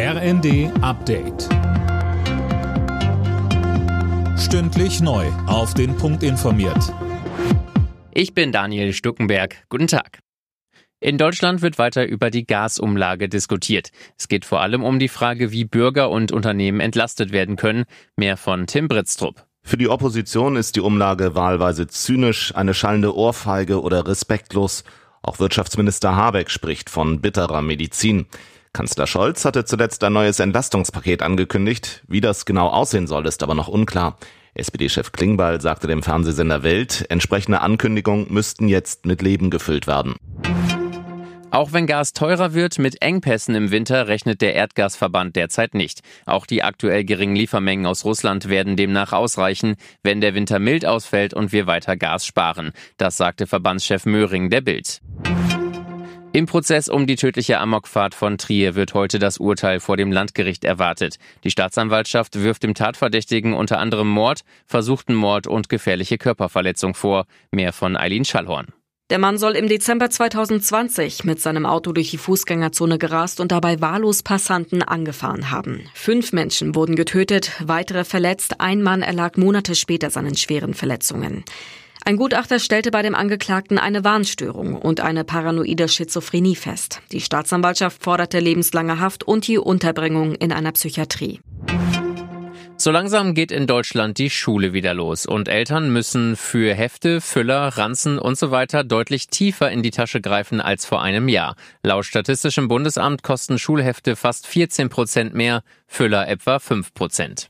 [0.00, 1.48] RND Update.
[4.38, 5.26] Stündlich neu.
[5.48, 6.94] Auf den Punkt informiert.
[8.12, 9.56] Ich bin Daniel Stuckenberg.
[9.68, 10.20] Guten Tag.
[11.00, 13.90] In Deutschland wird weiter über die Gasumlage diskutiert.
[14.16, 17.84] Es geht vor allem um die Frage, wie Bürger und Unternehmen entlastet werden können.
[18.14, 19.46] Mehr von Tim Britztrup.
[19.64, 24.84] Für die Opposition ist die Umlage wahlweise zynisch, eine schallende Ohrfeige oder respektlos.
[25.22, 28.26] Auch Wirtschaftsminister Habeck spricht von bitterer Medizin.
[28.72, 32.02] Kanzler Scholz hatte zuletzt ein neues Entlastungspaket angekündigt.
[32.06, 34.18] Wie das genau aussehen soll, ist aber noch unklar.
[34.54, 40.16] SPD-Chef Klingbeil sagte dem Fernsehsender Welt, entsprechende Ankündigungen müssten jetzt mit Leben gefüllt werden.
[41.50, 46.02] Auch wenn Gas teurer wird, mit Engpässen im Winter rechnet der Erdgasverband derzeit nicht.
[46.26, 51.32] Auch die aktuell geringen Liefermengen aus Russland werden demnach ausreichen, wenn der Winter mild ausfällt
[51.32, 52.72] und wir weiter Gas sparen.
[52.98, 55.00] Das sagte Verbandschef Möhring der Bild.
[56.32, 60.62] Im Prozess um die tödliche Amokfahrt von Trier wird heute das Urteil vor dem Landgericht
[60.62, 61.16] erwartet.
[61.42, 67.24] Die Staatsanwaltschaft wirft dem Tatverdächtigen unter anderem Mord, versuchten Mord und gefährliche Körperverletzung vor.
[67.50, 68.66] Mehr von Eileen Schallhorn.
[69.10, 73.80] Der Mann soll im Dezember 2020 mit seinem Auto durch die Fußgängerzone gerast und dabei
[73.80, 75.88] wahllos Passanten angefahren haben.
[75.94, 81.44] Fünf Menschen wurden getötet, weitere verletzt, ein Mann erlag Monate später seinen schweren Verletzungen.
[82.08, 87.02] Ein Gutachter stellte bei dem Angeklagten eine Warnstörung und eine paranoide Schizophrenie fest.
[87.12, 91.40] Die Staatsanwaltschaft forderte lebenslange Haft und die Unterbringung in einer Psychiatrie.
[92.78, 97.76] So langsam geht in Deutschland die Schule wieder los und Eltern müssen für Hefte, Füller,
[97.76, 101.56] Ranzen und so weiter deutlich tiefer in die Tasche greifen als vor einem Jahr.
[101.82, 107.46] Laut Statistischem Bundesamt kosten Schulhefte fast 14 Prozent mehr, Füller etwa 5 Prozent.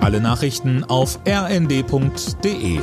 [0.00, 2.80] Alle Nachrichten auf rnd.de